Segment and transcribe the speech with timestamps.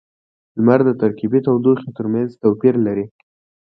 [0.57, 3.05] •لمر د ترکيبی تودوخې ترمینځ توپیر لري.